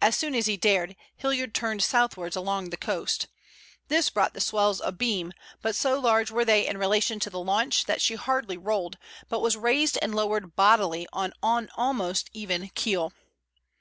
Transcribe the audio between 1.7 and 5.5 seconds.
southwards along the coast. This brought the swells abeam,